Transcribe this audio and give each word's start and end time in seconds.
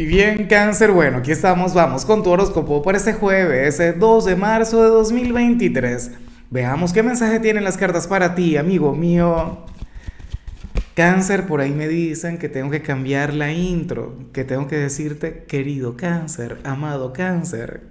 Y 0.00 0.06
bien, 0.06 0.46
cáncer, 0.46 0.92
bueno, 0.92 1.16
aquí 1.16 1.32
estamos, 1.32 1.74
vamos 1.74 2.04
con 2.04 2.22
tu 2.22 2.30
horóscopo 2.30 2.82
para 2.82 2.98
este 2.98 3.14
jueves, 3.14 3.82
2 3.98 4.24
de 4.26 4.36
marzo 4.36 4.80
de 4.80 4.90
2023. 4.90 6.12
Veamos 6.50 6.92
qué 6.92 7.02
mensaje 7.02 7.40
tienen 7.40 7.64
las 7.64 7.76
cartas 7.76 8.06
para 8.06 8.36
ti, 8.36 8.56
amigo 8.56 8.94
mío. 8.94 9.58
Cáncer, 10.94 11.48
por 11.48 11.60
ahí 11.60 11.72
me 11.72 11.88
dicen 11.88 12.38
que 12.38 12.48
tengo 12.48 12.70
que 12.70 12.80
cambiar 12.80 13.34
la 13.34 13.50
intro, 13.50 14.16
que 14.32 14.44
tengo 14.44 14.68
que 14.68 14.76
decirte 14.76 15.42
querido 15.48 15.96
cáncer, 15.96 16.58
amado 16.62 17.12
cáncer. 17.12 17.82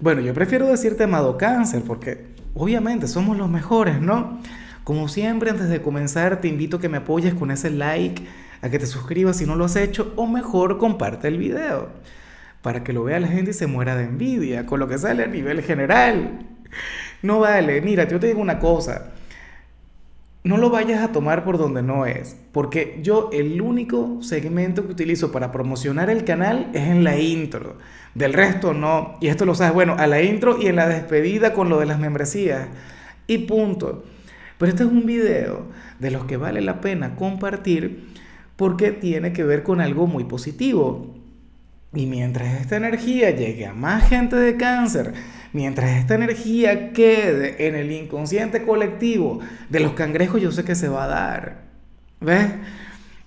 Bueno, 0.00 0.22
yo 0.22 0.34
prefiero 0.34 0.66
decirte 0.66 1.04
amado 1.04 1.38
cáncer 1.38 1.82
porque 1.86 2.34
obviamente 2.54 3.06
somos 3.06 3.36
los 3.36 3.48
mejores, 3.48 4.00
¿no? 4.00 4.40
Como 4.82 5.06
siempre, 5.06 5.50
antes 5.50 5.68
de 5.68 5.80
comenzar, 5.80 6.40
te 6.40 6.48
invito 6.48 6.78
a 6.78 6.80
que 6.80 6.88
me 6.88 6.96
apoyes 6.96 7.32
con 7.32 7.52
ese 7.52 7.70
like 7.70 8.24
a 8.64 8.70
que 8.70 8.78
te 8.78 8.86
suscribas 8.86 9.36
si 9.36 9.44
no 9.44 9.56
lo 9.56 9.66
has 9.66 9.76
hecho 9.76 10.14
o 10.16 10.26
mejor 10.26 10.78
comparte 10.78 11.28
el 11.28 11.36
video 11.36 11.90
para 12.62 12.82
que 12.82 12.94
lo 12.94 13.04
vea 13.04 13.20
la 13.20 13.28
gente 13.28 13.50
y 13.50 13.54
se 13.54 13.66
muera 13.66 13.94
de 13.94 14.04
envidia 14.04 14.64
con 14.64 14.80
lo 14.80 14.88
que 14.88 14.96
sale 14.96 15.22
a 15.22 15.26
nivel 15.26 15.60
general. 15.60 16.46
No 17.20 17.40
vale, 17.40 17.82
mira, 17.82 18.08
yo 18.08 18.18
te 18.18 18.28
digo 18.28 18.40
una 18.40 18.58
cosa, 18.58 19.12
no 20.44 20.56
lo 20.56 20.70
vayas 20.70 21.02
a 21.02 21.12
tomar 21.12 21.44
por 21.44 21.58
donde 21.58 21.82
no 21.82 22.06
es, 22.06 22.38
porque 22.52 23.00
yo 23.02 23.28
el 23.34 23.60
único 23.60 24.22
segmento 24.22 24.86
que 24.86 24.92
utilizo 24.92 25.30
para 25.30 25.52
promocionar 25.52 26.08
el 26.08 26.24
canal 26.24 26.70
es 26.72 26.88
en 26.88 27.04
la 27.04 27.18
intro, 27.18 27.76
del 28.14 28.32
resto 28.32 28.72
no, 28.72 29.18
y 29.20 29.28
esto 29.28 29.44
lo 29.44 29.54
sabes, 29.54 29.74
bueno, 29.74 29.96
a 29.98 30.06
la 30.06 30.22
intro 30.22 30.58
y 30.58 30.68
en 30.68 30.76
la 30.76 30.88
despedida 30.88 31.52
con 31.52 31.68
lo 31.68 31.78
de 31.80 31.86
las 31.86 31.98
membresías, 31.98 32.68
y 33.26 33.38
punto. 33.38 34.04
Pero 34.56 34.70
este 34.70 34.84
es 34.84 34.88
un 34.88 35.04
video 35.04 35.66
de 35.98 36.10
los 36.10 36.24
que 36.24 36.38
vale 36.38 36.62
la 36.62 36.80
pena 36.80 37.14
compartir 37.14 38.13
porque 38.56 38.92
tiene 38.92 39.32
que 39.32 39.44
ver 39.44 39.62
con 39.62 39.80
algo 39.80 40.06
muy 40.06 40.24
positivo. 40.24 41.14
Y 41.92 42.06
mientras 42.06 42.60
esta 42.60 42.76
energía 42.76 43.30
llegue 43.30 43.66
a 43.66 43.72
más 43.72 44.08
gente 44.08 44.36
de 44.36 44.56
cáncer, 44.56 45.14
mientras 45.52 45.92
esta 45.92 46.14
energía 46.14 46.92
quede 46.92 47.68
en 47.68 47.76
el 47.76 47.92
inconsciente 47.92 48.64
colectivo 48.64 49.40
de 49.68 49.80
los 49.80 49.92
cangrejos, 49.92 50.42
yo 50.42 50.50
sé 50.50 50.64
que 50.64 50.74
se 50.74 50.88
va 50.88 51.04
a 51.04 51.08
dar. 51.08 51.62
¿Ves? 52.20 52.50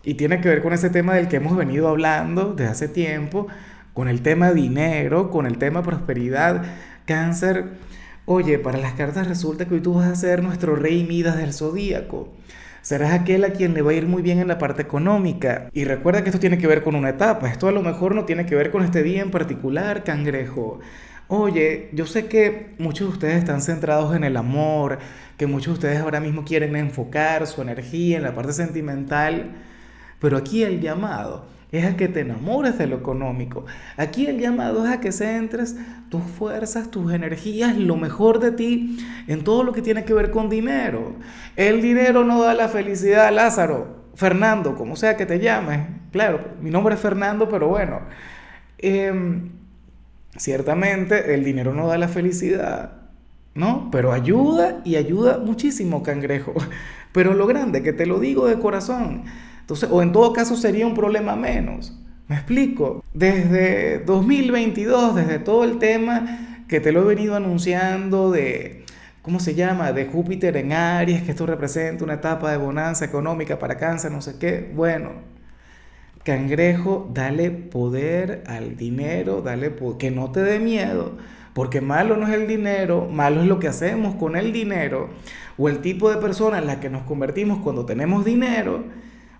Y 0.03 0.15
tiene 0.15 0.41
que 0.41 0.49
ver 0.49 0.61
con 0.61 0.73
ese 0.73 0.89
tema 0.89 1.15
del 1.15 1.27
que 1.27 1.37
hemos 1.37 1.55
venido 1.55 1.87
hablando 1.87 2.53
desde 2.53 2.71
hace 2.71 2.87
tiempo, 2.87 3.47
con 3.93 4.07
el 4.07 4.21
tema 4.21 4.51
dinero, 4.51 5.31
con 5.31 5.45
el 5.45 5.57
tema 5.57 5.83
prosperidad. 5.83 6.63
Cáncer, 7.05 7.77
oye, 8.25 8.59
para 8.59 8.77
las 8.77 8.93
cartas 8.93 9.27
resulta 9.27 9.65
que 9.65 9.75
hoy 9.75 9.81
tú 9.81 9.93
vas 9.93 10.07
a 10.07 10.15
ser 10.15 10.43
nuestro 10.43 10.75
rey 10.75 11.05
Midas 11.05 11.37
del 11.37 11.53
zodíaco. 11.53 12.33
Serás 12.87 13.11
aquel 13.11 13.43
a 13.43 13.51
quien 13.51 13.73
le 13.73 13.81
va 13.81 13.91
a 13.91 13.95
ir 13.95 14.07
muy 14.07 14.21
bien 14.21 14.39
en 14.39 14.47
la 14.47 14.57
parte 14.57 14.81
económica. 14.81 15.69
Y 15.73 15.83
recuerda 15.83 16.23
que 16.23 16.29
esto 16.29 16.39
tiene 16.39 16.57
que 16.57 16.67
ver 16.67 16.83
con 16.83 16.95
una 16.95 17.09
etapa. 17.09 17.49
Esto 17.49 17.67
a 17.67 17.73
lo 17.73 17.81
mejor 17.81 18.15
no 18.15 18.23
tiene 18.23 18.45
que 18.45 18.55
ver 18.55 18.71
con 18.71 18.81
este 18.81 19.03
día 19.03 19.21
en 19.21 19.29
particular, 19.29 20.05
cangrejo. 20.05 20.79
Oye, 21.27 21.89
yo 21.91 22.05
sé 22.05 22.27
que 22.27 22.75
muchos 22.77 23.09
de 23.09 23.13
ustedes 23.13 23.37
están 23.39 23.61
centrados 23.61 24.15
en 24.15 24.23
el 24.23 24.37
amor, 24.37 24.99
que 25.35 25.47
muchos 25.47 25.73
de 25.73 25.73
ustedes 25.73 25.99
ahora 25.99 26.21
mismo 26.21 26.45
quieren 26.45 26.77
enfocar 26.77 27.45
su 27.45 27.61
energía 27.61 28.15
en 28.15 28.23
la 28.23 28.33
parte 28.33 28.53
sentimental, 28.53 29.51
pero 30.21 30.37
aquí 30.37 30.63
el 30.63 30.79
llamado 30.79 31.56
es 31.71 31.85
a 31.85 31.97
que 31.97 32.07
te 32.07 32.21
enamores 32.21 32.77
de 32.77 32.87
lo 32.87 32.97
económico. 32.97 33.65
Aquí 33.97 34.27
el 34.27 34.39
llamado 34.39 34.85
es 34.85 34.91
a 34.91 34.99
que 34.99 35.11
centres 35.11 35.75
tus 36.09 36.23
fuerzas, 36.23 36.89
tus 36.89 37.11
energías, 37.11 37.77
lo 37.77 37.97
mejor 37.97 38.39
de 38.39 38.51
ti 38.51 38.97
en 39.27 39.43
todo 39.43 39.63
lo 39.63 39.73
que 39.73 39.81
tiene 39.81 40.05
que 40.05 40.13
ver 40.13 40.31
con 40.31 40.49
dinero. 40.49 41.15
El 41.55 41.81
dinero 41.81 42.23
no 42.23 42.41
da 42.41 42.53
la 42.53 42.69
felicidad, 42.69 43.33
Lázaro, 43.33 43.97
Fernando, 44.15 44.75
como 44.75 44.95
sea 44.95 45.17
que 45.17 45.25
te 45.25 45.39
llames. 45.39 45.87
Claro, 46.11 46.53
mi 46.61 46.69
nombre 46.69 46.95
es 46.95 47.01
Fernando, 47.01 47.49
pero 47.49 47.67
bueno. 47.67 47.99
Em, 48.77 49.51
ciertamente 50.37 51.33
el 51.33 51.43
dinero 51.43 51.73
no 51.73 51.87
da 51.87 51.97
la 51.97 52.07
felicidad, 52.07 52.93
¿no? 53.55 53.89
Pero 53.91 54.13
ayuda 54.13 54.81
y 54.85 54.95
ayuda 54.95 55.39
muchísimo, 55.39 56.03
cangrejo. 56.03 56.53
Pero 57.11 57.33
lo 57.33 57.47
grande, 57.47 57.81
que 57.81 57.93
te 57.93 58.05
lo 58.05 58.19
digo 58.19 58.45
de 58.45 58.59
corazón, 58.59 59.23
entonces, 59.67 59.89
o 59.91 60.01
en 60.01 60.13
todo 60.13 60.31
caso 60.31 60.55
sería 60.55 60.87
un 60.87 60.95
problema 60.95 61.35
menos. 61.35 61.93
¿Me 62.29 62.37
explico? 62.37 63.03
Desde 63.13 63.99
2022, 63.99 65.13
desde 65.13 65.39
todo 65.39 65.65
el 65.65 65.77
tema 65.77 66.63
que 66.69 66.79
te 66.79 66.93
lo 66.93 67.01
he 67.01 67.03
venido 67.03 67.35
anunciando 67.35 68.31
de, 68.31 68.85
¿cómo 69.21 69.41
se 69.41 69.55
llama? 69.55 69.91
De 69.91 70.05
Júpiter 70.05 70.55
en 70.55 70.71
Aries, 70.71 71.23
que 71.23 71.31
esto 71.31 71.45
representa 71.45 72.05
una 72.05 72.13
etapa 72.13 72.49
de 72.49 72.55
bonanza 72.55 73.03
económica 73.03 73.59
para 73.59 73.75
cáncer, 73.75 74.09
no 74.09 74.21
sé 74.21 74.37
qué. 74.39 74.71
Bueno, 74.73 75.11
cangrejo, 76.23 77.11
dale 77.13 77.51
poder 77.51 78.45
al 78.47 78.77
dinero, 78.77 79.41
dale 79.41 79.75
que 79.99 80.11
no 80.11 80.31
te 80.31 80.43
dé 80.43 80.59
miedo, 80.59 81.17
porque 81.53 81.81
malo 81.81 82.15
no 82.15 82.25
es 82.25 82.33
el 82.33 82.47
dinero, 82.47 83.09
malo 83.11 83.41
es 83.41 83.47
lo 83.47 83.59
que 83.59 83.67
hacemos 83.67 84.15
con 84.15 84.37
el 84.37 84.53
dinero, 84.53 85.09
o 85.57 85.67
el 85.67 85.79
tipo 85.79 86.09
de 86.09 86.21
persona 86.21 86.57
en 86.57 86.67
la 86.67 86.79
que 86.79 86.89
nos 86.89 87.03
convertimos 87.03 87.59
cuando 87.59 87.85
tenemos 87.85 88.23
dinero 88.23 88.85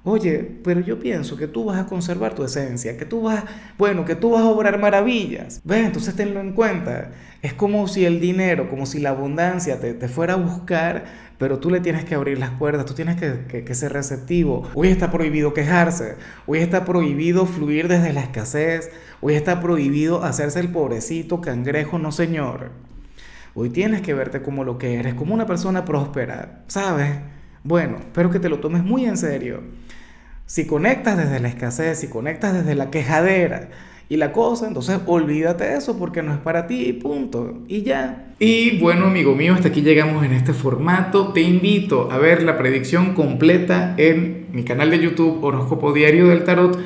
Oye, 0.03 0.59
pero 0.63 0.79
yo 0.79 0.99
pienso 0.99 1.35
que 1.35 1.47
tú 1.47 1.65
vas 1.65 1.79
a 1.79 1.85
conservar 1.85 2.33
tu 2.33 2.43
esencia, 2.43 2.97
que 2.97 3.05
tú 3.05 3.23
vas, 3.23 3.43
bueno, 3.77 4.05
que 4.05 4.15
tú 4.15 4.31
vas 4.31 4.41
a 4.41 4.45
obrar 4.45 4.79
maravillas. 4.79 5.61
¿Ves? 5.63 5.85
Entonces 5.85 6.15
tenlo 6.15 6.39
en 6.39 6.53
cuenta. 6.53 7.11
Es 7.41 7.53
como 7.53 7.87
si 7.87 8.05
el 8.05 8.19
dinero, 8.19 8.69
como 8.69 8.85
si 8.85 8.99
la 8.99 9.09
abundancia 9.09 9.79
te, 9.79 10.07
fuera 10.07 10.33
a 10.33 10.37
buscar, 10.37 11.05
pero 11.37 11.59
tú 11.59 11.69
le 11.69 11.81
tienes 11.81 12.05
que 12.05 12.15
abrir 12.15 12.39
las 12.39 12.51
puertas, 12.51 12.85
tú 12.85 12.93
tienes 12.93 13.17
que, 13.17 13.75
ser 13.75 13.93
receptivo. 13.93 14.67
Hoy 14.73 14.87
está 14.87 15.11
prohibido 15.11 15.53
quejarse, 15.53 16.15
hoy 16.45 16.59
está 16.59 16.85
prohibido 16.85 17.45
fluir 17.45 17.87
desde 17.87 18.13
la 18.13 18.21
escasez, 18.21 18.89
hoy 19.21 19.35
está 19.35 19.61
prohibido 19.61 20.23
hacerse 20.23 20.59
el 20.59 20.69
pobrecito 20.69 21.41
cangrejo, 21.41 21.99
no 21.99 22.11
señor. 22.11 22.71
Hoy 23.53 23.69
tienes 23.69 24.01
que 24.01 24.13
verte 24.13 24.41
como 24.41 24.63
lo 24.63 24.77
que 24.77 24.95
eres, 24.95 25.15
como 25.15 25.33
una 25.33 25.45
persona 25.45 25.83
próspera, 25.83 26.63
¿sabes? 26.67 27.11
Bueno, 27.67 27.97
espero 27.99 28.31
que 28.31 28.39
te 28.39 28.47
lo 28.47 28.59
tomes 28.59 28.81
muy 28.81 29.03
en 29.03 29.17
serio. 29.17 29.59
Si 30.45 30.65
conectas 30.65 31.17
desde 31.17 31.41
la 31.41 31.49
escasez, 31.49 31.99
si 31.99 32.07
conectas 32.07 32.53
desde 32.53 32.75
la 32.75 32.89
quejadera 32.89 33.67
y 34.07 34.15
la 34.15 34.31
cosa, 34.31 34.69
entonces 34.69 35.01
olvídate 35.05 35.65
de 35.65 35.75
eso 35.75 35.99
porque 35.99 36.23
no 36.23 36.31
es 36.31 36.39
para 36.39 36.65
ti 36.65 36.93
punto. 36.93 37.65
Y 37.67 37.81
ya. 37.81 38.31
Y 38.39 38.79
bueno, 38.79 39.07
amigo 39.07 39.35
mío, 39.35 39.53
hasta 39.53 39.67
aquí 39.67 39.81
llegamos 39.81 40.23
en 40.23 40.31
este 40.31 40.53
formato. 40.53 41.33
Te 41.33 41.41
invito 41.41 42.09
a 42.09 42.17
ver 42.19 42.41
la 42.41 42.57
predicción 42.57 43.13
completa 43.13 43.95
en 43.97 44.47
mi 44.53 44.63
canal 44.63 44.89
de 44.89 44.99
YouTube 44.99 45.43
Horóscopo 45.43 45.91
Diario 45.91 46.27
del 46.27 46.45
Tarot 46.45 46.79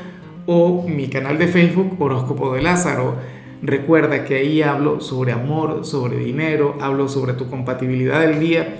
o 0.47 0.87
mi 0.87 1.09
canal 1.09 1.37
de 1.37 1.47
Facebook 1.47 1.95
Horóscopo 2.01 2.55
de 2.55 2.63
Lázaro. 2.63 3.17
Recuerda 3.61 4.25
que 4.25 4.37
ahí 4.37 4.63
hablo 4.63 4.99
sobre 4.99 5.31
amor, 5.31 5.85
sobre 5.85 6.17
dinero, 6.17 6.75
hablo 6.81 7.07
sobre 7.07 7.33
tu 7.33 7.47
compatibilidad 7.51 8.21
del 8.21 8.39
día 8.39 8.79